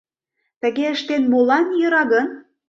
[0.61, 2.27] Тыге ыштен, молан йӧра гын?